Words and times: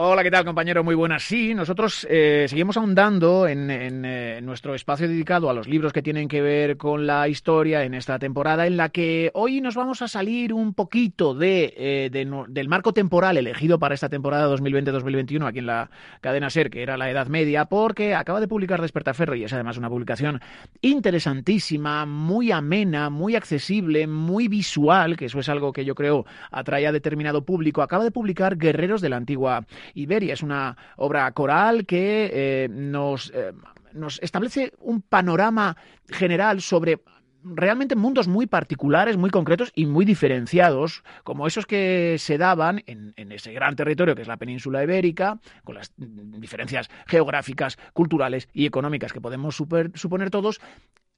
Hola, 0.00 0.22
¿qué 0.22 0.30
tal, 0.30 0.44
compañero? 0.44 0.84
Muy 0.84 0.94
buenas. 0.94 1.24
Sí, 1.24 1.54
nosotros 1.54 2.06
eh, 2.08 2.46
seguimos 2.48 2.76
ahondando 2.76 3.48
en, 3.48 3.68
eh, 3.68 4.40
nuestro 4.40 4.76
espacio 4.76 5.08
dedicado 5.08 5.50
a 5.50 5.52
los 5.52 5.66
libros 5.66 5.92
que 5.92 6.02
tienen 6.02 6.28
que 6.28 6.40
ver 6.40 6.76
con 6.76 7.04
la 7.04 7.26
historia 7.26 7.82
en 7.82 7.94
esta 7.94 8.16
temporada, 8.20 8.68
en 8.68 8.76
la 8.76 8.90
que 8.90 9.32
hoy 9.34 9.60
nos 9.60 9.74
vamos 9.74 10.00
a 10.00 10.06
salir 10.06 10.52
un 10.52 10.72
poquito 10.72 11.34
de, 11.34 11.74
eh, 11.76 12.10
del 12.12 12.68
marco 12.68 12.92
temporal 12.92 13.38
elegido 13.38 13.80
para 13.80 13.92
esta 13.96 14.08
temporada 14.08 14.46
2020-2021 14.46 15.48
aquí 15.48 15.58
en 15.58 15.66
la 15.66 15.90
cadena 16.20 16.48
SER, 16.48 16.70
que 16.70 16.84
era 16.84 16.96
la 16.96 17.10
Edad 17.10 17.26
Media, 17.26 17.64
porque 17.64 18.14
acaba 18.14 18.38
de 18.38 18.46
publicar 18.46 18.80
Despertaferro 18.80 19.34
y 19.34 19.42
es 19.42 19.52
además 19.52 19.78
una 19.78 19.90
publicación 19.90 20.40
interesantísima, 20.80 22.06
muy 22.06 22.52
amena, 22.52 23.10
muy 23.10 23.34
accesible, 23.34 24.06
muy 24.06 24.46
visual, 24.46 25.16
que 25.16 25.24
eso 25.24 25.40
es 25.40 25.48
algo 25.48 25.72
que 25.72 25.84
yo 25.84 25.96
creo 25.96 26.24
atrae 26.52 26.86
a 26.86 26.92
determinado 26.92 27.44
público. 27.44 27.82
Acaba 27.82 28.04
de 28.04 28.12
publicar 28.12 28.58
Guerreros 28.58 29.00
de 29.00 29.08
la 29.08 29.16
Antigua 29.16 29.66
Iberia. 29.94 30.34
Es 30.34 30.42
una 30.42 30.76
obra 30.96 31.30
coral 31.32 31.86
que 31.86 32.30
eh, 32.32 32.68
nos, 32.70 33.30
eh, 33.34 33.52
nos 33.92 34.18
establece 34.22 34.72
un 34.80 35.02
panorama 35.02 35.76
general 36.08 36.60
sobre 36.60 37.00
realmente 37.42 37.96
mundos 37.96 38.28
muy 38.28 38.46
particulares, 38.46 39.16
muy 39.16 39.30
concretos 39.30 39.72
y 39.74 39.86
muy 39.86 40.04
diferenciados, 40.04 41.02
como 41.24 41.46
esos 41.46 41.66
que 41.66 42.16
se 42.18 42.38
daban 42.38 42.82
en, 42.86 43.14
ese 43.32 43.52
gran 43.52 43.76
territorio 43.76 44.14
que 44.14 44.22
es 44.22 44.28
la 44.28 44.36
península 44.36 44.82
ibérica, 44.82 45.38
con 45.64 45.76
las 45.76 45.92
diferencias 45.96 46.90
geográficas, 47.06 47.78
culturales 47.92 48.48
y 48.52 48.66
económicas 48.66 49.12
que 49.12 49.20
podemos 49.20 49.56
suponer 49.56 50.30
todos, 50.30 50.60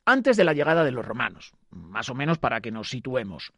antes 0.04 0.36
de 0.36 0.44
la 0.44 0.52
llegada 0.52 0.84
de 0.84 0.92
los 0.92 1.04
romanos, 1.04 1.52
más 1.70 2.08
o 2.08 2.14
menos 2.14 2.38
para 2.38 2.60
que 2.60 2.70
nos 2.70 2.90
situemos. 2.90 3.52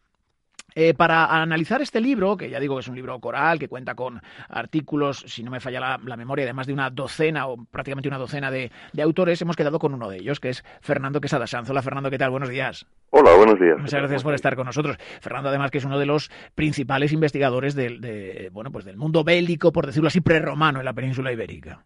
Eh, 0.75 0.95
para 0.95 1.27
analizar 1.43 1.83
este 1.83 2.01
libro, 2.01 2.37
que 2.37 2.51
ya 2.51 2.61
digo 2.61 2.77
que 2.77 2.81
es 2.81 2.89
un 2.89 2.95
libro 2.95 3.19
coral, 3.21 3.59
que 3.59 3.69
cuenta 3.69 3.95
con 3.95 4.21
artículos, 4.49 5.25
si 5.27 5.43
no 5.43 5.51
me 5.51 5.61
falla 5.61 5.98
la, 6.03 6.17
memoria, 6.17 6.47
de 6.47 6.53
más 6.53 6.67
de 6.67 6.73
una 6.73 6.91
docena 6.91 7.47
o 7.47 7.65
prácticamente 7.65 8.09
una 8.09 8.19
docena 8.19 8.51
de, 8.51 8.71
autores, 9.03 9.41
hemos 9.43 9.56
quedado 9.56 9.78
con 9.78 9.95
uno 9.95 10.09
de 10.09 10.19
ellos, 10.19 10.41
que 10.41 10.50
es 10.50 10.65
Fernando 10.81 11.20
Quesada 11.20 11.47
Sanz. 11.47 11.69
Hola 11.70 11.83
Fernando, 11.83 12.11
¿qué 12.11 12.19
tal? 12.19 12.31
Buenos 12.31 12.48
días. 12.48 12.87
Hola, 13.11 13.34
buenos 13.37 13.61
días. 13.61 13.78
Muchas 13.78 14.00
gracias 14.00 14.23
por 14.23 14.34
estar 14.34 14.56
con 14.56 14.67
nosotros. 14.67 14.97
Fernando, 15.20 15.48
además, 15.48 15.70
que 15.70 15.78
es 15.78 15.84
uno 15.84 15.98
de 15.98 16.06
los 16.06 16.31
principales 16.55 17.12
investigadores 17.12 17.75
del, 17.75 18.00
de, 18.00 18.50
bueno, 18.53 18.70
pues 18.70 18.84
del 18.84 18.97
mundo 18.97 19.25
bélico, 19.25 19.73
por 19.73 19.87
decirlo 19.87 20.09
así, 20.09 20.20
prerromano 20.20 20.78
en 20.78 20.84
la 20.84 20.93
península 20.93 21.33
ibérica. 21.33 21.84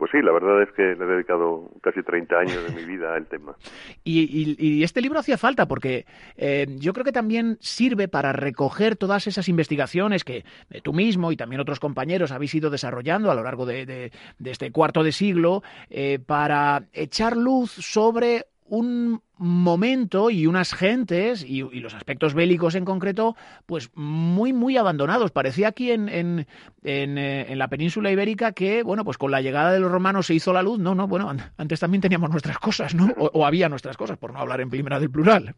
Pues 0.00 0.12
sí, 0.12 0.22
la 0.22 0.32
verdad 0.32 0.62
es 0.62 0.72
que 0.72 0.80
le 0.80 1.04
he 1.04 1.06
dedicado 1.06 1.68
casi 1.82 2.02
30 2.02 2.34
años 2.34 2.64
de 2.66 2.74
mi 2.74 2.86
vida 2.86 3.14
al 3.14 3.26
tema. 3.26 3.54
Y, 4.02 4.82
este 4.82 5.02
libro 5.02 5.18
hacía 5.18 5.36
falta 5.36 5.66
porque 5.68 6.06
eh, 6.36 6.66
yo 6.78 6.94
creo 6.94 7.04
que 7.04 7.12
también 7.12 7.58
sirve 7.60 8.08
para 8.08 8.32
recoger 8.32 8.96
todas 8.96 9.26
esas 9.26 9.48
investigaciones 9.48 10.24
que 10.24 10.44
eh, 10.70 10.80
tú 10.82 10.94
mismo 10.94 11.30
y 11.32 11.36
también 11.36 11.60
otros 11.60 11.80
compañeros 11.80 12.32
habéis 12.32 12.54
ido 12.54 12.70
desarrollando 12.70 13.30
a 13.30 13.34
lo 13.34 13.42
largo 13.42 13.66
de, 13.66 14.10
este 14.42 14.72
cuarto 14.72 15.02
de 15.04 15.12
siglo 15.12 15.62
eh, 15.90 16.18
para 16.18 16.84
echar 16.94 17.36
luz 17.36 17.70
sobre 17.70 18.46
un 18.70 19.20
momento 19.36 20.30
y 20.30 20.46
unas 20.46 20.72
gentes 20.74 21.44
y, 21.44 21.62
los 21.80 21.94
aspectos 21.94 22.34
bélicos 22.34 22.76
en 22.76 22.84
concreto, 22.84 23.34
pues 23.66 23.90
muy, 23.96 24.52
muy 24.52 24.76
abandonados. 24.76 25.32
Parecía 25.32 25.68
aquí 25.68 25.90
en, 25.90 26.08
en, 26.08 26.46
eh, 26.84 27.46
en, 27.48 27.58
la 27.58 27.68
península 27.68 28.12
ibérica 28.12 28.52
que, 28.52 28.82
bueno, 28.84 29.04
pues 29.04 29.18
con 29.18 29.32
la 29.32 29.40
llegada 29.40 29.72
de 29.72 29.80
los 29.80 29.90
romanos 29.90 30.26
se 30.26 30.34
hizo 30.34 30.52
la 30.52 30.62
luz. 30.62 30.78
No, 30.78 30.94
no, 30.94 31.08
bueno, 31.08 31.30
antes 31.58 31.80
también 31.80 32.00
teníamos 32.00 32.30
nuestras 32.30 32.58
cosas, 32.58 32.94
¿no? 32.94 33.08
O, 33.18 33.44
había 33.44 33.68
nuestras 33.68 33.96
cosas, 33.96 34.16
por 34.18 34.32
no 34.32 34.38
hablar 34.38 34.60
en 34.60 34.70
primera 34.70 35.00
del 35.00 35.10
plural. 35.10 35.54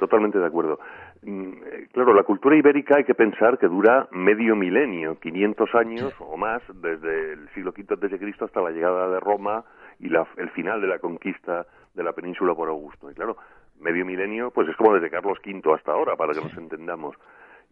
Totalmente 0.00 0.38
de 0.38 0.46
acuerdo. 0.46 0.80
Mm, 1.22 1.52
eh, 1.64 1.88
claro, 1.92 2.14
la 2.14 2.24
cultura 2.24 2.56
ibérica 2.56 2.96
hay 2.96 3.04
que 3.04 3.14
pensar 3.14 3.58
que 3.58 3.68
dura 3.68 4.08
medio 4.10 4.56
milenio, 4.56 5.18
500 5.20 5.74
años 5.76 6.12
o 6.18 6.36
más, 6.36 6.62
desde 6.74 7.34
el 7.34 7.48
siglo 7.54 7.72
V 7.76 7.94
a.C. 7.94 8.44
hasta 8.44 8.60
la 8.60 8.70
llegada 8.70 9.08
de 9.10 9.20
Roma 9.20 9.64
y 10.00 10.08
la, 10.08 10.26
el 10.36 10.50
final 10.50 10.80
de 10.80 10.88
la 10.88 10.98
conquista 10.98 11.66
de 11.98 12.04
la 12.04 12.12
península 12.12 12.54
por 12.54 12.68
Augusto. 12.68 13.10
Y 13.10 13.14
claro, 13.14 13.36
medio 13.80 14.06
milenio, 14.06 14.50
pues 14.50 14.68
es 14.68 14.76
como 14.76 14.94
desde 14.94 15.10
Carlos 15.10 15.38
V 15.44 15.74
hasta 15.74 15.92
ahora, 15.92 16.16
para 16.16 16.32
que 16.32 16.40
nos 16.40 16.56
entendamos. 16.56 17.16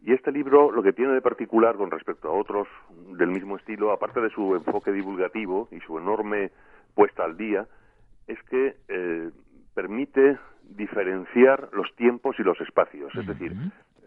Y 0.02 0.12
este 0.12 0.30
libro 0.30 0.70
lo 0.70 0.82
que 0.82 0.92
tiene 0.92 1.14
de 1.14 1.22
particular 1.22 1.76
con 1.76 1.90
respecto 1.90 2.28
a 2.28 2.32
otros 2.32 2.68
del 3.16 3.28
mismo 3.28 3.56
estilo, 3.56 3.92
aparte 3.92 4.20
de 4.20 4.30
su 4.30 4.54
enfoque 4.54 4.92
divulgativo 4.92 5.68
y 5.70 5.80
su 5.80 5.96
enorme 5.96 6.50
puesta 6.94 7.24
al 7.24 7.36
día, 7.36 7.66
es 8.26 8.42
que 8.50 8.76
eh, 8.88 9.30
permite 9.74 10.38
diferenciar 10.62 11.68
los 11.72 11.94
tiempos 11.94 12.36
y 12.38 12.42
los 12.42 12.60
espacios. 12.60 13.14
Es 13.14 13.26
decir, 13.26 13.52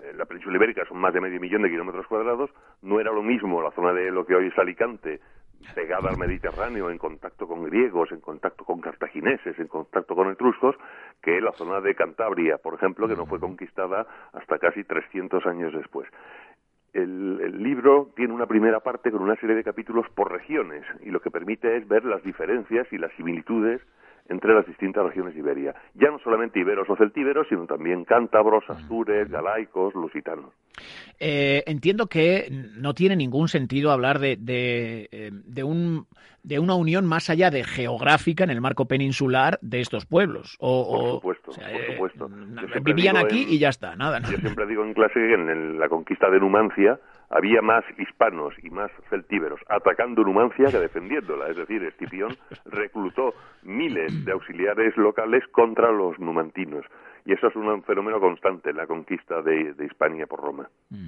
eh, 0.03 0.13
la 0.15 0.25
península 0.25 0.57
ibérica 0.57 0.85
son 0.85 0.97
más 0.97 1.13
de 1.13 1.21
medio 1.21 1.39
millón 1.39 1.61
de 1.61 1.69
kilómetros 1.69 2.07
cuadrados, 2.07 2.49
no 2.81 2.99
era 2.99 3.11
lo 3.11 3.23
mismo 3.23 3.61
la 3.61 3.71
zona 3.71 3.93
de 3.93 4.11
lo 4.11 4.25
que 4.25 4.35
hoy 4.35 4.47
es 4.47 4.57
Alicante, 4.57 5.21
pegada 5.75 6.09
al 6.09 6.17
Mediterráneo, 6.17 6.89
en 6.89 6.97
contacto 6.97 7.47
con 7.47 7.63
griegos, 7.63 8.11
en 8.11 8.21
contacto 8.21 8.63
con 8.63 8.81
cartagineses, 8.81 9.57
en 9.59 9.67
contacto 9.67 10.15
con 10.15 10.31
etruscos, 10.31 10.75
que 11.21 11.41
la 11.41 11.51
zona 11.53 11.81
de 11.81 11.95
Cantabria, 11.95 12.57
por 12.57 12.73
ejemplo, 12.73 13.07
que 13.07 13.15
no 13.15 13.25
fue 13.25 13.39
conquistada 13.39 14.07
hasta 14.33 14.57
casi 14.59 14.83
300 14.83 15.45
años 15.45 15.73
después. 15.73 16.07
El, 16.93 17.39
el, 17.41 17.61
libro 17.61 18.11
tiene 18.15 18.33
una 18.33 18.47
primera 18.47 18.79
parte 18.79 19.11
con 19.11 19.21
una 19.21 19.35
serie 19.35 19.55
de 19.55 19.63
capítulos 19.63 20.07
por 20.15 20.31
regiones 20.31 20.83
y 21.01 21.11
lo 21.11 21.21
que 21.21 21.29
permite 21.29 21.77
es 21.77 21.87
ver 21.87 22.03
las 22.03 22.23
diferencias 22.23 22.87
y 22.91 22.97
las 22.97 23.11
similitudes 23.13 23.79
entre 24.29 24.53
las 24.53 24.65
distintas 24.65 25.05
regiones 25.05 25.33
de 25.33 25.39
Iberia. 25.39 25.75
Ya 25.95 26.09
no 26.09 26.19
solamente 26.19 26.59
iberos 26.59 26.89
o 26.89 26.95
celtíberos, 26.95 27.47
sino 27.49 27.65
también 27.65 28.05
cántabros, 28.05 28.63
astures, 28.69 29.29
galaicos, 29.29 29.93
lusitanos. 29.95 30.53
Eh, 31.19 31.63
entiendo 31.65 32.07
que 32.07 32.47
no 32.77 32.93
tiene 32.93 33.15
ningún 33.15 33.47
sentido 33.47 33.91
hablar 33.91 34.19
de, 34.19 34.37
de, 34.37 35.09
eh, 35.11 35.31
de, 35.31 35.63
un, 35.63 36.05
de 36.43 36.59
una 36.59 36.75
unión 36.75 37.05
más 37.05 37.29
allá 37.29 37.49
de 37.49 37.63
geográfica 37.63 38.43
en 38.43 38.51
el 38.51 38.61
marco 38.61 38.85
peninsular 38.85 39.59
de 39.61 39.81
estos 39.81 40.05
pueblos. 40.05 40.55
O, 40.59 41.19
por 41.21 41.35
supuesto, 41.35 41.51
por 41.51 41.69
eh, 41.69 41.93
supuesto. 41.93 42.29
vivían 42.83 43.17
aquí 43.17 43.45
y 43.49 43.59
ya 43.59 43.69
está, 43.69 43.95
nada. 43.95 44.19
Yo 44.19 44.37
siempre 44.37 44.65
digo 44.67 44.85
en 44.85 44.93
clase 44.93 45.15
que 45.15 45.33
en 45.33 45.79
la 45.79 45.89
conquista 45.89 46.29
de 46.29 46.39
Numancia 46.39 46.99
había 47.29 47.61
más 47.61 47.83
hispanos 47.97 48.53
y 48.63 48.69
más 48.69 48.91
celtíberos 49.09 49.59
atacando 49.67 50.23
Numancia 50.23 50.67
que 50.71 50.79
defendiéndola. 50.79 51.49
Es 51.49 51.57
decir, 51.57 51.83
Escipión 51.83 52.35
reclutó 52.65 53.33
miles 53.63 54.25
de 54.25 54.31
auxiliares 54.31 54.95
locales 54.97 55.43
contra 55.51 55.91
los 55.91 56.17
numantinos. 56.19 56.85
Y 57.29 57.33
eso 57.33 57.45
es 57.45 57.55
un 57.55 57.83
fenómeno 57.83 58.19
constante, 58.19 58.73
la 58.73 58.87
conquista 58.87 59.43
de, 59.43 59.75
Hispania 59.85 60.25
por 60.25 60.39
Roma. 60.39 60.67
Mm. 60.89 61.07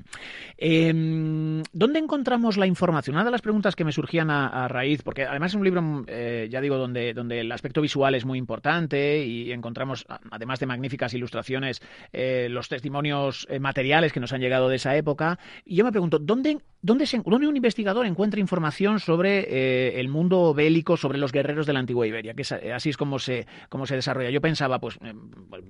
Em, 0.55 1.63
¿Dónde 1.73 1.97
encontramos 1.97 2.57
la 2.57 2.67
información? 2.67 3.15
Una 3.15 3.25
de 3.25 3.31
las 3.31 3.41
preguntas 3.41 3.75
que 3.75 3.83
me 3.83 3.91
surgían 3.91 4.29
a, 4.29 4.67
raíz, 4.67 5.01
porque 5.01 5.25
además 5.25 5.53
es 5.53 5.55
un 5.55 5.63
libro, 5.63 5.81
eh, 6.05 6.47
ya 6.51 6.61
digo, 6.61 6.77
donde, 6.77 7.15
donde 7.15 7.39
el 7.39 7.51
aspecto 7.51 7.81
visual 7.81 8.13
es 8.13 8.23
muy 8.23 8.37
importante 8.37 9.25
y 9.25 9.51
encontramos, 9.51 10.05
además 10.29 10.59
de 10.59 10.67
magníficas 10.67 11.15
ilustraciones, 11.15 11.81
eh, 12.13 12.49
los 12.51 12.69
testimonios 12.69 13.47
eh, 13.49 13.59
materiales 13.59 14.13
que 14.13 14.19
nos 14.19 14.31
han 14.31 14.41
llegado 14.41 14.69
de 14.69 14.75
esa 14.75 14.95
época. 14.95 15.39
Y 15.65 15.77
yo 15.77 15.83
me 15.83 15.91
pregunto, 15.91 16.19
¿dónde, 16.19 16.59
dónde, 16.81 17.05
se, 17.05 17.21
dónde 17.25 17.47
un 17.47 17.55
investigador 17.55 18.05
encuentra 18.05 18.39
información 18.39 18.99
sobre 18.99 19.99
el 19.99 20.09
mundo 20.09 20.53
bélico, 20.53 20.97
sobre 20.97 21.17
los 21.17 21.31
guerreros 21.31 21.65
de 21.65 21.73
la 21.73 21.79
antigua 21.79 22.07
Iberia? 22.07 22.33
Que 22.33 22.43
así 22.73 22.89
es 22.89 22.97
como 22.97 23.19
se, 23.19 23.47
como 23.69 23.85
se 23.85 23.95
desarrolla. 23.95 24.29
Yo 24.29 24.41
pensaba, 24.41 24.79
pues, 24.79 24.99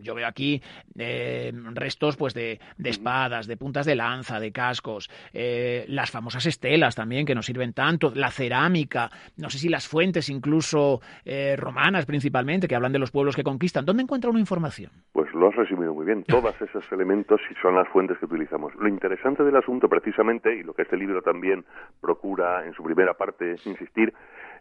yo 0.01 0.15
veo 0.15 0.27
aquí 0.27 0.61
eh, 0.97 1.51
restos 1.73 2.17
pues 2.17 2.33
de, 2.33 2.59
espadas, 2.83 3.47
de 3.47 3.57
puntas 3.57 3.85
de 3.85 3.95
lanza, 3.95 4.39
de 4.39 4.51
cascos, 4.51 5.09
eh, 5.33 5.85
las 5.87 6.11
famosas 6.11 6.45
estelas 6.45 6.95
también 6.95 7.25
que 7.25 7.35
nos 7.35 7.45
sirven 7.45 7.73
tanto, 7.73 8.11
la 8.15 8.31
cerámica, 8.31 9.11
no 9.37 9.49
sé 9.49 9.59
si 9.59 9.69
las 9.69 9.87
fuentes 9.87 10.29
incluso 10.29 11.01
eh, 11.25 11.55
romanas 11.57 12.05
principalmente, 12.05 12.67
que 12.67 12.75
hablan 12.75 12.91
de 12.91 12.99
los 12.99 13.11
pueblos 13.11 13.35
que 13.35 13.43
conquistan. 13.43 13.85
¿Dónde 13.85 14.03
encuentra 14.03 14.29
una 14.29 14.39
información? 14.39 14.91
Lo 15.41 15.47
has 15.47 15.55
resumido 15.55 15.95
muy 15.95 16.05
bien. 16.05 16.23
Todos 16.27 16.53
esos 16.61 16.89
elementos 16.91 17.41
son 17.63 17.73
las 17.73 17.87
fuentes 17.87 18.15
que 18.19 18.25
utilizamos. 18.25 18.75
Lo 18.75 18.87
interesante 18.87 19.43
del 19.43 19.55
asunto 19.55 19.89
precisamente, 19.89 20.55
y 20.55 20.61
lo 20.61 20.75
que 20.75 20.83
este 20.83 20.95
libro 20.95 21.23
también 21.23 21.65
procura 21.99 22.63
en 22.63 22.73
su 22.73 22.83
primera 22.83 23.15
parte 23.15 23.55
insistir, 23.65 24.13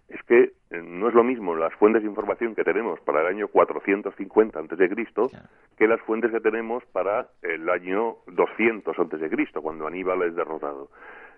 es 0.08 0.22
que 0.22 0.52
eh, 0.70 0.82
no 0.82 1.08
es 1.08 1.14
lo 1.14 1.22
mismo 1.22 1.55
las 1.55 1.75
fuentes 1.75 2.02
de 2.02 2.08
información 2.08 2.55
que 2.55 2.64
tenemos 2.64 2.99
para 3.00 3.20
el 3.20 3.26
año 3.26 3.49
450 3.49 4.58
antes 4.58 4.78
de 4.78 4.88
Cristo 4.88 5.31
que 5.76 5.87
las 5.87 6.00
fuentes 6.00 6.31
que 6.31 6.40
tenemos 6.40 6.82
para 6.87 7.28
el 7.43 7.69
año 7.69 8.16
200 8.28 8.99
antes 8.99 9.20
de 9.20 9.28
Cristo, 9.28 9.60
cuando 9.60 9.87
Aníbal 9.87 10.22
es 10.22 10.34
derrotado. 10.34 10.88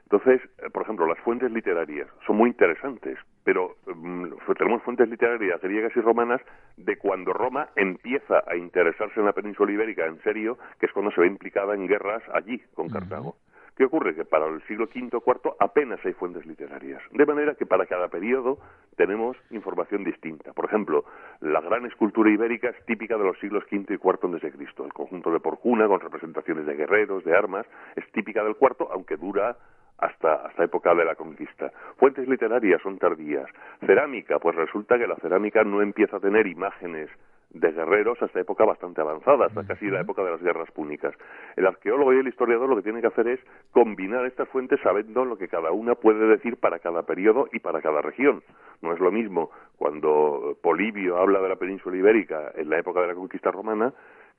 Entonces, 0.05 0.43
eh, 0.59 0.71
por 0.71 0.83
ejemplo, 0.83 1.07
las 1.07 1.19
fuentes 1.21 1.51
literarias 1.51 2.09
son 2.27 2.37
muy 2.37 2.51
interesantes, 2.51 3.19
pero 3.45 3.77
mm, 3.87 4.27
tenemos 4.59 4.83
fuentes 4.83 5.09
literarias 5.09 5.61
griegas 5.61 5.93
y 5.97 6.01
romanas 6.01 6.41
de 6.77 6.97
cuando 6.97 7.33
Roma 7.33 7.69
empieza 7.77 8.43
a 8.47 8.57
interesarse 8.57 9.21
en 9.21 9.27
la 9.27 9.33
península 9.33 9.73
ibérica 9.73 10.07
en 10.07 10.21
serio, 10.23 10.59
que 10.79 10.87
es 10.87 10.93
cuando 10.93 11.11
se 11.13 11.21
ve 11.21 11.27
implicada 11.27 11.75
en 11.75 11.87
guerras 11.87 12.23
allí 12.33 12.61
con 12.75 12.89
Cartago. 12.89 13.37
¿Qué 13.77 13.85
ocurre? 13.85 14.15
Que 14.15 14.25
para 14.25 14.47
el 14.47 14.63
siglo 14.67 14.85
V 14.85 15.17
o 15.17 15.23
IV 15.27 15.55
apenas 15.59 15.99
hay 16.05 16.13
fuentes 16.13 16.45
literarias. 16.45 17.01
De 17.11 17.25
manera 17.25 17.55
que 17.55 17.65
para 17.65 17.87
cada 17.87 18.09
periodo 18.09 18.59
tenemos 18.97 19.37
información 19.51 20.05
distinta. 20.05 20.53
Por 20.53 20.67
ejemplo, 20.67 21.05
la 21.41 21.61
gran 21.63 21.87
escultura 21.87 22.31
ibérica 22.31 22.69
es 22.69 22.85
típica 22.85 23.17
de 23.17 23.25
los 23.25 23.39
siglos 23.39 23.65
V 23.73 23.87
y 23.89 23.95
IV 23.95 24.19
antes 24.25 24.43
de 24.43 24.53
Cristo. 24.53 24.85
El 24.85 24.93
conjunto 24.93 25.31
de 25.33 25.41
Porcuna, 25.41 25.89
con 25.89 26.01
representaciones 26.01 26.67
de 26.67 26.77
guerreros, 26.77 27.25
de 27.25 27.35
armas, 27.35 27.67
es 27.97 28.05
típica 28.13 28.45
del 28.45 28.57
cuarto, 28.57 28.89
aunque 28.93 29.17
dura 29.17 29.57
hasta, 30.03 30.47
hasta 30.47 30.65
época 30.65 30.95
de 30.95 31.05
la 31.05 31.15
conquista. 31.15 31.71
Fuentes 31.97 32.29
literarias 32.29 32.83
son 32.83 32.99
tardías. 32.99 33.47
Cerámica, 33.87 34.39
pues 34.41 34.57
resulta 34.57 34.99
que 34.99 35.07
la 35.07 35.17
cerámica 35.17 35.63
no 35.63 35.81
empieza 35.81 36.17
a 36.17 36.21
tener 36.21 36.47
imágenes 36.47 37.09
de 37.51 37.71
guerreros 37.71 38.21
hasta 38.23 38.41
época 38.41 38.65
bastante 38.65 39.01
avanzada, 39.01 39.47
hasta 39.47 39.65
casi 39.65 39.87
la 39.91 40.01
época 40.01 40.25
de 40.25 40.31
las 40.31 40.43
guerras 40.43 40.71
púnicas. 40.71 41.15
El 41.55 41.67
arqueólogo 41.67 42.13
y 42.15 42.19
el 42.19 42.27
historiador 42.27 42.69
lo 42.69 42.77
que 42.77 42.83
tienen 42.83 43.03
que 43.03 43.09
hacer 43.09 43.29
es 43.29 43.41
combinar 43.71 44.25
estas 44.27 44.49
fuentes 44.49 44.81
sabiendo 44.83 45.25
lo 45.25 45.37
que 45.37 45.49
cada 45.49 45.71
una 45.71 45.95
puede 45.95 46.27
decir 46.27 46.57
para 46.57 46.79
cada 46.79 47.03
periodo 47.03 47.49
y 47.53 47.61
para 47.61 47.83
cada 47.83 48.01
región. 48.01 48.43
No 48.81 48.93
es 48.93 49.01
lo 49.01 49.13
mismo 49.13 49.51
cuando 49.77 50.57
Polibio 50.63 51.19
habla 51.19 51.41
de 51.41 51.49
la 51.51 51.57
península 51.57 51.97
ibérica 51.97 52.53
en 52.57 52.71
la 52.71 52.79
época 52.79 53.03
de 53.03 53.09
la 53.09 53.15
conquista 53.15 53.51
romana 53.51 53.93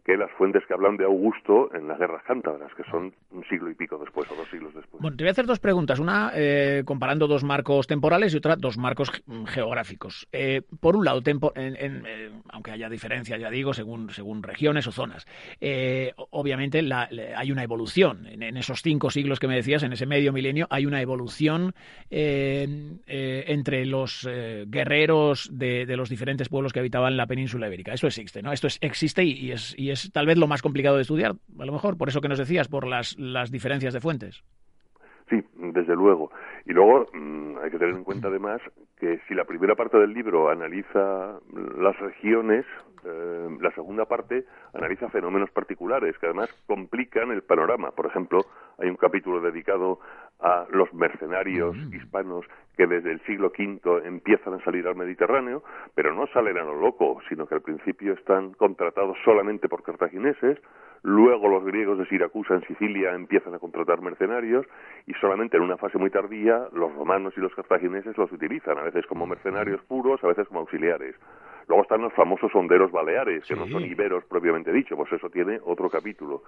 que 0.04 0.18
las 0.18 0.32
fuentes 0.32 0.64
que 0.68 0.74
hablan 0.74 0.98
de 0.98 1.06
Augusto 1.06 1.74
en 1.74 1.88
las 1.88 1.98
guerras 1.98 2.24
cántabras, 2.24 2.74
que 2.76 2.84
son 2.92 3.14
un 3.32 3.44
siglo 3.46 3.72
y 3.72 3.74
pico 3.74 3.98
después 3.98 4.30
o 4.32 4.36
dos 4.36 4.50
siglos 4.50 4.74
después. 4.74 5.02
Bueno, 5.02 5.16
te 5.16 5.24
voy 5.24 5.30
a 5.30 5.32
hacer 5.32 5.46
dos 5.46 5.60
preguntas. 5.60 6.00
Una 6.00 6.32
eh, 6.36 6.84
comparando 6.86 7.28
dos 7.28 7.44
marcos 7.46 7.88
temporales 7.88 8.34
y 8.34 8.38
otra 8.38 8.58
dos 8.58 8.78
marcos 8.78 9.12
geográficos. 9.48 10.28
Eh, 10.34 10.62
por 10.82 10.98
un 10.98 11.06
lado, 11.06 11.22
eh, 11.56 12.32
aunque 12.50 12.72
haya 12.72 12.90
diferencia, 12.90 13.38
ya 13.38 13.50
digo, 13.50 13.74
según, 13.74 14.10
según 14.10 14.44
regiones 14.44 14.88
o 14.88 14.92
zonas, 14.92 15.26
obviamente 16.32 16.82
hay 17.36 17.52
una 17.52 17.64
evolución. 17.64 18.28
En, 18.28 18.58
esos 18.58 18.82
cinco 18.82 19.10
siglos 19.10 19.40
que 19.40 19.48
me 19.48 19.56
decías, 19.56 19.84
en 19.84 19.94
ese 19.94 20.06
medio 20.06 20.34
milenio, 20.34 20.68
hay 20.70 20.86
una 20.86 21.02
evolución 21.02 21.74
entre 22.10 23.86
los 23.86 24.28
guerreros 24.68 25.50
de, 25.52 25.86
los 25.96 26.10
diferentes 26.10 26.50
pueblos 26.50 26.74
que 26.74 26.80
habitaban 26.80 27.16
la 27.16 27.26
península 27.26 27.68
ibérica. 27.68 27.94
Eso 27.94 28.08
existe, 28.08 28.42
¿no? 28.42 28.52
Esto 28.52 28.68
existe 28.82 29.24
y, 29.24 29.52
es 29.52 29.76
es 29.94 30.12
tal 30.12 30.26
vez 30.26 30.38
lo 30.38 30.48
más 30.48 30.62
complicado 30.62 30.98
de 30.98 31.04
estudiar, 31.04 31.34
a 31.60 31.66
lo 31.66 31.72
mejor, 31.72 31.98
por 31.98 32.10
eso 32.10 32.22
que 32.22 32.30
nos 32.30 32.40
decías, 32.40 32.68
por 32.68 32.88
las, 32.88 33.18
las 33.18 33.52
diferencias 33.52 33.94
de 33.94 34.02
fuentes. 34.02 34.44
Sí, 35.30 35.42
desde 35.56 35.96
luego. 35.96 36.32
Y 36.66 36.74
luego 36.74 37.08
mm, 37.14 37.58
hay 37.64 37.72
que 37.72 37.80
tener 37.80 37.96
en 37.96 38.04
cuenta 38.04 38.28
además 38.28 38.62
que 39.00 39.20
si 39.28 39.34
la 39.34 39.46
primera 39.46 39.76
parte 39.76 39.98
del 39.98 40.14
libro 40.14 40.50
analiza 40.50 41.40
las 41.78 41.98
regiones, 42.00 42.66
eh, 43.06 43.58
la 43.60 43.72
segunda 43.72 44.06
parte 44.06 44.46
analiza 44.74 45.10
fenómenos 45.10 45.52
particulares 45.52 46.18
que 46.20 46.28
además 46.28 46.50
complican 46.68 47.32
el 47.32 47.44
panorama. 47.44 47.92
Por 47.92 48.06
ejemplo, 48.06 48.46
hay 48.78 48.90
un 48.90 48.98
capítulo 48.98 49.42
dedicado 49.42 50.00
a 50.40 50.66
los 50.72 50.94
mercenarios 50.94 51.76
mm. 51.76 51.94
hispanos 51.94 52.46
que 52.76 52.88
desde 52.88 53.12
el 53.12 53.22
siglo 53.22 53.52
V 53.58 54.06
empiezan 54.06 54.56
a 54.56 54.64
salir 54.64 54.88
al 54.88 54.96
Mediterráneo, 54.96 55.64
pero 55.96 56.14
no 56.14 56.28
salen 56.28 56.58
a 56.58 56.64
lo 56.64 56.80
loco, 56.80 57.20
sino 57.30 57.48
que 57.48 57.56
al 57.56 57.62
principio 57.62 58.14
están 58.14 58.54
contratados 58.54 59.18
solamente 59.24 59.70
por 59.70 59.84
cartagineses, 59.84 60.60
luego 61.04 61.48
los 61.48 61.64
griegos 61.64 62.00
de 62.00 62.06
Siracusa 62.08 62.56
en 62.56 62.66
Sicilia 62.68 63.14
empiezan 63.14 63.54
a 63.54 63.60
contratar 63.60 64.02
mercenarios 64.02 64.66
y 65.06 65.14
solamente 65.16 65.58
en 65.58 65.64
una 65.64 65.78
fase 65.78 65.98
muy 65.98 66.10
tardía 66.10 66.68
los 66.74 66.94
romanos 66.96 67.34
y 67.38 67.42
los 67.42 67.54
cartagineses 67.54 68.18
los 68.18 68.32
utilizan, 68.32 68.78
a 68.78 68.84
veces 68.84 69.06
como 69.06 69.28
mercenarios 69.28 69.82
puros, 69.84 70.24
a 70.24 70.28
veces 70.28 70.48
como 70.48 70.62
auxiliares. 70.62 71.16
Luego 71.68 71.84
están 71.84 72.02
los 72.02 72.14
famosos 72.14 72.54
honderos 72.56 72.92
baleares, 72.92 73.46
que 73.46 73.56
no 73.56 73.68
son 73.68 73.84
iberos 73.84 74.24
propiamente 74.26 74.72
dicho, 74.72 74.96
pues 74.96 75.12
eso 75.14 75.30
tiene 75.30 75.60
otro 75.64 75.90
capítulo. 75.90 76.44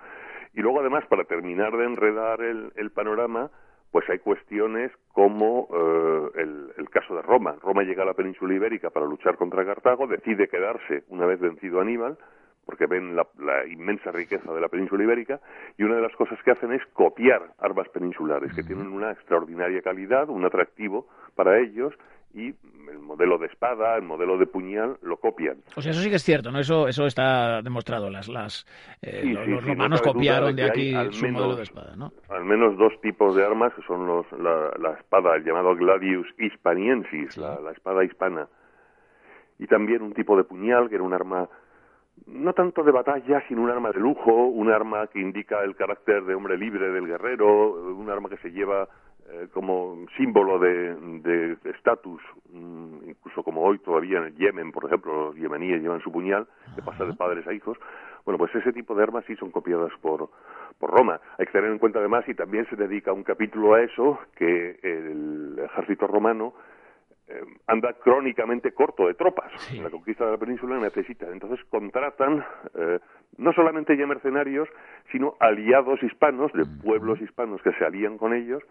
Y 0.53 0.61
luego 0.61 0.79
además, 0.79 1.05
para 1.07 1.23
terminar 1.25 1.75
de 1.75 1.85
enredar 1.85 2.41
el, 2.41 2.91
panorama, 2.91 3.49
pues 3.91 4.09
hay 4.09 4.19
cuestiones 4.19 4.91
como 5.11 5.67
eh, 5.73 6.71
el, 6.77 6.89
caso 6.89 7.15
de 7.15 7.21
Roma. 7.21 7.55
Roma 7.61 7.83
llega 7.83 8.03
a 8.03 8.05
la 8.05 8.13
península 8.13 8.53
ibérica 8.53 8.89
para 8.89 9.05
luchar 9.05 9.35
contra 9.35 9.65
Cartago, 9.65 10.07
decide 10.07 10.47
quedarse 10.47 11.03
una 11.09 11.25
vez 11.25 11.39
vencido 11.41 11.81
Aníbal, 11.81 12.17
porque 12.65 12.87
ven 12.87 13.15
la, 13.15 13.25
inmensa 13.67 14.11
riqueza 14.11 14.51
de 14.53 14.61
la 14.61 14.69
península 14.69 15.03
ibérica, 15.03 15.39
y 15.77 15.83
una 15.83 15.95
de 15.95 16.01
las 16.01 16.15
cosas 16.15 16.41
que 16.43 16.51
hacen 16.51 16.73
es 16.73 16.85
copiar 16.93 17.53
armas 17.59 17.87
peninsulares, 17.89 18.53
que 18.53 18.63
tienen 18.63 18.87
una 18.87 19.11
extraordinaria 19.11 19.81
calidad, 19.81 20.29
un 20.29 20.45
atractivo 20.45 21.07
para 21.35 21.59
ellos, 21.59 21.93
y 22.35 22.53
el 22.91 22.99
modelo 22.99 23.37
de 23.37 23.47
espada, 23.47 23.95
el 23.95 24.03
modelo 24.03 24.37
de 24.37 24.45
puñal 24.45 24.97
lo 25.01 25.17
copian. 25.17 25.57
O 25.77 25.81
sea, 25.81 25.91
eso 25.91 26.01
sí 26.01 26.09
que 26.09 26.17
es 26.17 26.23
cierto, 26.23 26.51
¿no? 26.51 26.59
Eso, 26.59 26.87
eso 26.87 27.05
está 27.05 27.61
demostrado. 27.61 28.09
Las, 28.09 28.27
las, 28.27 28.67
eh, 29.01 29.23
los, 29.47 29.63
romanos 29.63 30.01
copiaron 30.01 30.53
de, 30.53 30.65
aquí 30.65 30.93
su 31.11 31.27
modelo 31.29 31.55
de 31.55 31.63
espada, 31.63 31.95
¿no? 31.95 32.11
Al 32.29 32.43
menos 32.43 32.77
dos 32.77 32.93
tipos 33.01 33.35
de 33.35 33.45
armas, 33.45 33.73
que 33.73 33.81
son 33.83 34.05
los, 34.05 34.25
la, 34.33 34.91
espada, 34.99 35.37
el 35.37 35.45
llamado 35.45 35.75
gladius 35.75 36.27
hispaniensis, 36.37 37.37
la, 37.37 37.59
la 37.61 37.71
espada 37.71 38.03
hispana, 38.03 38.49
y 39.57 39.67
también 39.67 40.01
un 40.01 40.13
tipo 40.13 40.35
de 40.35 40.43
puñal, 40.43 40.89
que 40.89 40.95
era 40.95 41.03
un 41.05 41.13
arma 41.13 41.47
no 42.27 42.53
tanto 42.53 42.83
de 42.83 42.91
batalla, 42.91 43.43
sino 43.47 43.61
un 43.61 43.69
arma 43.69 43.91
de 43.91 43.99
lujo, 43.99 44.31
un 44.31 44.71
arma 44.71 45.07
que 45.07 45.19
indica 45.19 45.63
el 45.63 45.75
carácter 45.75 46.23
de 46.23 46.35
hombre 46.35 46.57
libre 46.57 46.89
del 46.89 47.07
guerrero, 47.07 47.95
un 47.95 48.09
arma 48.09 48.29
que 48.29 48.37
se 48.37 48.51
lleva 48.51 48.87
eh, 49.27 49.47
como 49.51 50.05
símbolo 50.17 50.59
de 50.59 51.57
estatus, 51.63 52.21
mm, 52.51 53.09
incluso 53.09 53.41
como 53.43 53.63
hoy 53.63 53.79
todavía 53.79 54.19
en 54.19 54.25
el 54.25 54.35
Yemen, 54.35 54.71
por 54.71 54.85
ejemplo, 54.85 55.27
los 55.27 55.35
yemeníes 55.35 55.81
llevan 55.81 56.01
su 56.01 56.11
puñal, 56.11 56.47
que 56.75 56.83
pasa 56.83 57.05
de 57.05 57.13
padres 57.13 57.47
a 57.47 57.53
hijos. 57.53 57.77
Bueno, 58.23 58.37
pues 58.37 58.53
ese 58.53 58.71
tipo 58.71 58.93
de 58.93 59.03
armas 59.03 59.25
sí 59.25 59.35
son 59.35 59.49
copiadas 59.49 59.91
por, 60.01 60.29
por 60.77 60.91
Roma. 60.91 61.19
Hay 61.39 61.45
que 61.47 61.51
tener 61.53 61.71
en 61.71 61.79
cuenta 61.79 61.99
además, 61.99 62.23
y 62.27 62.35
también 62.35 62.67
se 62.69 62.75
dedica 62.75 63.13
un 63.13 63.23
capítulo 63.23 63.73
a 63.73 63.81
eso, 63.81 64.19
que 64.35 64.79
el 64.83 65.59
ejército 65.59 66.05
romano 66.05 66.53
eh, 67.27 67.41
anda 67.65 67.93
crónicamente 67.93 68.73
corto 68.73 69.07
de 69.07 69.15
tropas. 69.15 69.51
La 69.81 69.89
conquista 69.89 70.25
de 70.25 70.31
la 70.33 70.37
península 70.37 70.77
necesita. 70.77 71.27
Entonces 71.31 71.65
contratan 71.71 72.45
eh, 72.75 72.99
no 73.37 73.53
solamente 73.53 73.97
ya 73.97 74.05
mercenarios, 74.05 74.69
sino 75.11 75.33
aliados 75.39 76.01
hispanos, 76.03 76.53
de 76.53 76.65
pueblos 76.83 77.19
hispanos 77.21 77.61
que 77.63 77.73
se 77.73 77.85
alían 77.85 78.19
con 78.19 78.33
ellos 78.33 78.61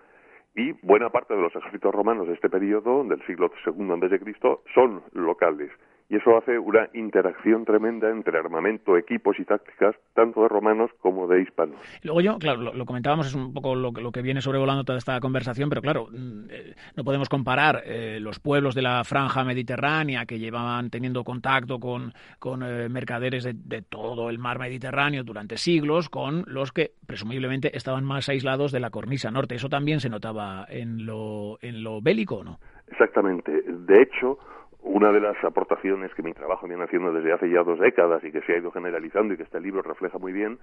y 0.54 0.72
buena 0.82 1.10
parte 1.10 1.34
de 1.34 1.40
los 1.40 1.54
ejércitos 1.54 1.94
romanos 1.94 2.28
de 2.28 2.34
este 2.34 2.48
periodo, 2.48 3.04
del 3.04 3.24
siglo 3.26 3.50
II 3.66 4.08
Cristo, 4.20 4.62
son 4.74 5.02
locales 5.12 5.70
y 6.08 6.16
eso 6.16 6.36
hace 6.36 6.58
una 6.58 6.88
interacción 6.92 7.64
tremenda 7.64 8.10
entre 8.10 8.38
armamento, 8.38 8.96
equipos 8.96 9.38
y 9.38 9.44
tácticas, 9.44 9.96
tanto 10.14 10.42
de 10.42 10.48
romanos 10.48 10.90
como 11.00 11.26
de 11.26 11.42
hispanos. 11.42 11.76
Luego 12.02 12.20
yo, 12.20 12.38
claro, 12.38 12.72
lo, 12.72 12.84
comentábamos, 12.84 13.28
es 13.28 13.34
un 13.34 13.54
poco 13.54 13.74
lo, 13.74 13.92
que 14.12 14.22
viene 14.22 14.40
sobrevolando 14.40 14.84
toda 14.84 14.98
esta 14.98 15.18
conversación, 15.20 15.68
pero 15.68 15.80
claro, 15.80 16.08
mm, 16.10 16.44
eh, 16.50 16.74
no 16.96 17.04
podemos 17.04 17.28
comparar 17.28 17.82
eh, 17.86 18.18
los 18.20 18.38
pueblos 18.38 18.74
de 18.74 18.82
la 18.82 19.02
franja 19.04 19.44
mediterránea 19.44 20.26
que 20.26 20.38
llevaban 20.38 20.90
teniendo 20.90 21.24
contacto 21.24 21.80
con, 21.80 22.12
con 22.38 22.62
eh, 22.62 22.88
mercaderes 22.88 23.44
de, 23.44 23.54
de, 23.54 23.82
todo 23.82 24.30
el 24.30 24.38
mar 24.38 24.58
Mediterráneo 24.58 25.24
durante 25.24 25.56
siglos 25.56 26.08
con 26.08 26.44
los 26.46 26.72
que 26.72 26.92
presumiblemente 27.06 27.76
estaban 27.76 28.04
más 28.04 28.28
aislados 28.28 28.72
de 28.72 28.80
la 28.80 28.90
cornisa 28.90 29.30
norte. 29.30 29.54
¿Eso 29.54 29.68
también 29.68 30.00
se 30.00 30.08
notaba 30.08 30.66
en 30.68 31.06
lo, 31.06 31.58
en 31.60 31.82
lo 31.82 32.00
bélico 32.00 32.44
no? 32.44 32.58
Exactamente. 32.88 33.62
De 33.66 34.02
hecho, 34.02 34.38
una 34.84 35.10
de 35.12 35.20
las 35.20 35.42
aportaciones 35.42 36.14
que 36.14 36.22
mi 36.22 36.34
trabajo 36.34 36.68
viene 36.68 36.84
haciendo 36.84 37.12
desde 37.12 37.32
hace 37.32 37.50
ya 37.50 37.62
dos 37.62 37.78
décadas 37.78 38.22
y 38.22 38.30
que 38.30 38.42
se 38.42 38.52
ha 38.52 38.58
ido 38.58 38.70
generalizando 38.70 39.32
y 39.32 39.36
que 39.36 39.42
este 39.42 39.60
libro 39.60 39.82
refleja 39.82 40.18
muy 40.18 40.32
bien 40.32 40.58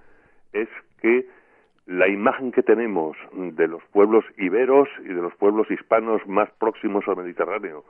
es 0.52 0.68
que 1.00 1.26
la 1.86 2.08
imagen 2.08 2.52
que 2.52 2.62
tenemos 2.62 3.16
de 3.32 3.66
los 3.66 3.82
pueblos 3.86 4.24
iberos 4.38 4.88
y 5.00 5.08
de 5.08 5.20
los 5.20 5.34
pueblos 5.34 5.68
hispanos 5.70 6.24
más 6.28 6.48
próximos 6.52 7.06
al 7.08 7.16
Mediterráneo 7.16 7.84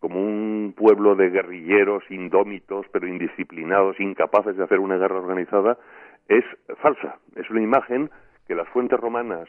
como 0.00 0.20
un 0.20 0.74
pueblo 0.76 1.14
de 1.14 1.30
guerrilleros 1.30 2.02
indómitos 2.10 2.86
pero 2.92 3.06
indisciplinados, 3.06 4.00
incapaces 4.00 4.56
de 4.56 4.64
hacer 4.64 4.80
una 4.80 4.96
guerra 4.96 5.18
organizada, 5.18 5.78
es 6.28 6.44
falsa. 6.82 7.18
Es 7.36 7.48
una 7.50 7.62
imagen 7.62 8.10
que 8.46 8.54
las 8.54 8.68
fuentes 8.68 8.98
romanas 8.98 9.48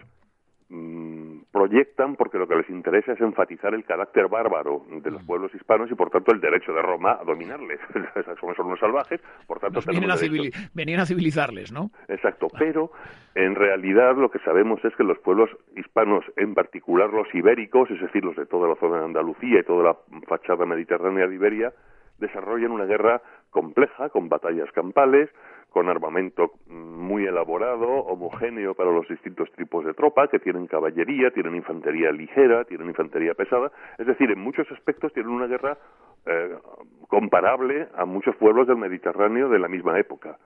Mm, 0.69 1.18
proyectan 1.59 2.15
porque 2.15 2.37
lo 2.37 2.47
que 2.47 2.55
les 2.55 2.69
interesa 2.69 3.11
es 3.11 3.19
enfatizar 3.19 3.73
el 3.73 3.83
carácter 3.83 4.29
bárbaro 4.29 4.85
de 4.89 5.11
los 5.11 5.21
mm. 5.21 5.25
pueblos 5.25 5.53
hispanos 5.53 5.91
y 5.91 5.93
por 5.93 6.09
tanto 6.09 6.31
el 6.31 6.39
derecho 6.39 6.71
de 6.71 6.81
Roma 6.81 7.17
a 7.19 7.25
dominarles. 7.25 7.81
Somos 8.39 8.57
unos 8.59 8.79
salvajes, 8.79 9.19
por 9.45 9.59
tanto 9.59 9.81
venían 10.73 11.01
a, 11.01 11.05
civilizarles, 11.05 11.73
¿no? 11.73 11.91
Exacto, 12.07 12.47
pero 12.57 12.91
en 13.35 13.55
realidad 13.55 14.15
lo 14.15 14.31
que 14.31 14.39
sabemos 14.39 14.79
es 14.85 14.95
que 14.95 15.03
los 15.03 15.19
pueblos 15.19 15.49
hispanos, 15.75 16.23
en 16.37 16.53
particular 16.53 17.09
los 17.09 17.27
ibéricos, 17.35 17.91
es 17.91 17.99
decir, 17.99 18.23
los 18.23 18.37
de 18.37 18.45
toda 18.45 18.69
la 18.69 18.75
zona 18.75 18.99
de 18.99 19.05
Andalucía 19.05 19.59
y 19.59 19.63
toda 19.63 19.83
la 19.83 19.97
fachada 20.29 20.65
mediterránea 20.65 21.27
de 21.27 21.35
Iberia, 21.35 21.73
desarrollan 22.19 22.71
una 22.71 22.85
guerra 22.85 23.21
compleja, 23.49 24.07
con 24.09 24.29
batallas 24.29 24.71
campales, 24.71 25.29
con 25.69 25.89
armamento 25.89 26.53
muy 26.67 27.25
elaborado, 27.25 27.87
homogéneo 27.87 28.73
para 28.73 28.91
los 28.91 29.07
distintos 29.07 29.51
tipos 29.53 29.85
de 29.85 29.93
tropa, 29.93 30.27
que 30.27 30.39
tienen 30.39 30.67
caballería, 30.67 31.31
tienen 31.31 31.55
infantería 31.55 32.11
ligera, 32.11 32.63
tienen 32.65 32.87
infantería 32.87 33.33
pesada, 33.33 33.71
es 33.97 34.07
decir, 34.07 34.31
en 34.31 34.39
muchos 34.39 34.69
aspectos 34.71 35.13
tienen 35.13 35.31
una 35.31 35.47
guerra 35.47 35.77
eh, 36.25 36.55
comparable 37.07 37.87
a 37.95 38.05
muchos 38.05 38.35
pueblos 38.35 38.67
del 38.67 38.77
Mediterráneo 38.77 39.49
de 39.49 39.59
la 39.59 39.67
misma 39.67 39.99
época. 39.99 40.37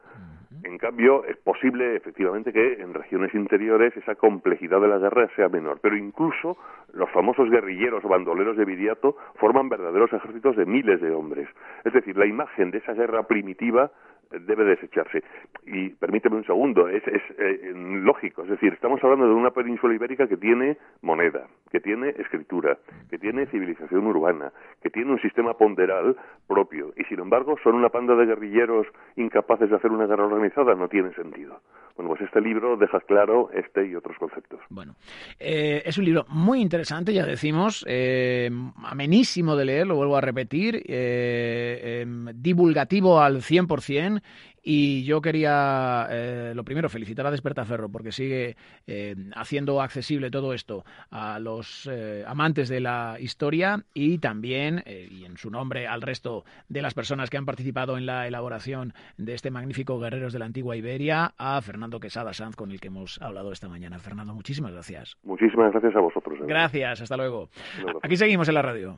En 0.63 0.77
cambio, 0.77 1.25
es 1.25 1.36
posible 1.38 1.96
efectivamente 1.98 2.53
que 2.53 2.82
en 2.82 2.94
regiones 2.94 3.34
interiores 3.34 3.96
esa 3.98 4.15
complejidad 4.15 4.80
de 4.80 4.88
la 4.88 4.98
guerra 4.98 5.30
sea 5.36 5.50
menor, 5.50 5.80
pero 5.82 5.98
incluso 5.98 6.58
los 6.94 7.10
famosos 7.12 7.50
guerrilleros 7.50 8.06
o 8.06 8.08
bandoleros 8.08 8.56
de 8.56 8.63
Viriato 8.63 9.18
forman 9.36 9.68
verdaderos 9.68 10.13
ejércitos 10.13 10.56
de 10.56 10.65
miles 10.65 11.01
de 11.01 11.12
hombres. 11.12 11.50
Es 11.84 11.92
decir, 11.92 12.18
la 12.18 12.25
imagen 12.25 12.72
de 12.72 12.77
esa 12.77 12.94
guerra 12.94 13.24
primitiva 13.24 13.92
debe 14.42 14.66
desecharse. 14.66 15.24
Y 15.66 15.90
permíteme 15.90 16.38
un 16.38 16.46
segundo, 16.46 16.88
es, 16.88 17.06
es 17.08 17.22
eh, 17.38 17.72
lógico, 17.75 18.44
es 18.44 18.50
decir, 18.50 18.74
estamos 18.74 19.04
hablando 19.04 19.28
de 19.28 19.34
una 19.34 19.52
península 19.52 19.94
ibérica 19.94 20.28
que 20.28 20.38
tiene 20.38 20.78
moneda, 21.02 21.48
que 21.72 21.80
tiene 21.80 22.10
escritura, 22.10 22.78
que 23.10 23.18
tiene 23.18 23.46
civilización 23.48 24.06
urbana, 24.08 24.52
que 24.82 24.90
tiene 24.90 25.12
un 25.12 25.20
sistema 25.20 25.54
ponderal 25.54 26.16
propio, 26.48 26.94
y 26.98 27.04
sin 27.06 27.20
embargo 27.20 27.56
son 27.63 27.75
una 27.75 27.90
panda 27.90 28.16
de 28.16 28.25
guerrilleros 28.25 28.88
incapaces 29.16 29.70
de 29.70 29.75
hacer 29.75 29.92
una 29.92 30.06
guerra 30.06 30.25
organizada, 30.25 30.75
no 30.75 30.88
tiene 30.88 31.13
sentido. 31.13 31.62
Bueno, 31.96 32.10
pues 32.10 32.22
este 32.22 32.42
libro 32.42 32.76
deja 32.76 33.00
claro 33.02 33.52
este 33.54 33.88
y 33.88 33.96
otros 33.96 34.18
conceptos. 34.18 34.60
Bueno, 34.70 34.96
eh, 35.40 35.84
es 35.86 35.98
un 35.98 36.06
libro 36.06 36.26
muy 36.30 36.60
interesante, 36.60 37.14
ya 37.14 37.26
decimos, 37.26 37.86
eh, 37.88 38.50
amenísimo 38.84 39.56
de 39.56 39.66
leer, 39.66 39.88
lo 39.88 39.96
vuelvo 39.96 40.18
a 40.18 40.22
repetir, 40.22 40.84
eh, 40.88 42.02
em, 42.02 42.30
divulgativo 42.34 43.22
al 43.22 43.44
100% 43.44 44.22
y 44.63 45.03
yo 45.03 45.22
quería, 45.22 46.08
eh, 46.10 46.53
lo 46.55 46.63
primero, 46.63 46.88
felicitar 46.88 47.25
a 47.27 47.32
Despertaferro 47.32 47.89
porque 47.89 48.13
sigue 48.13 48.55
eh, 48.88 49.15
haciendo 49.36 49.82
accesible 49.82 50.32
todo 50.32 50.53
esto 50.53 50.86
a 51.12 51.39
los 51.39 51.89
eh, 51.91 52.24
amantes 52.25 52.70
de 52.70 52.79
la 52.79 53.17
historia 53.20 53.84
y 53.93 54.20
también, 54.20 54.84
y 54.86 55.25
en 55.25 55.38
su 55.38 55.51
nombre, 55.51 55.88
al 55.88 56.01
resto 56.01 56.46
de 56.70 56.82
las 56.82 56.93
personas 56.93 57.29
que 57.29 57.38
han 57.38 57.46
participado 57.46 57.98
en 57.98 58.05
la 58.05 58.27
elaboración 58.27 58.93
de 59.17 59.34
este 59.34 59.51
magnífico 59.51 60.00
Guerreros 60.00 60.32
de 60.32 60.39
la 60.39 60.46
Antigua 60.46 60.77
Iberia, 60.77 61.34
a 61.38 61.62
Fernando 61.62 62.00
Quesada 62.00 62.34
Sanz, 62.34 62.55
con 62.55 62.72
el 62.72 62.79
que 62.79 62.88
hemos 62.88 63.22
hablado 63.22 63.51
esta 63.51 63.67
mañana. 63.67 64.00
Fernando, 64.00 64.34
muchísimas 64.34 64.72
gracias. 64.72 65.17
Muchísimas 65.24 65.72
gracias 65.72 65.96
a 65.96 66.00
vosotros. 66.00 66.39
Gracias, 66.48 67.01
hasta 67.01 67.17
luego. 67.17 67.50
Aquí 68.01 68.15
seguimos 68.15 68.48
en 68.48 68.53
la 68.53 68.62
radio. 68.62 68.98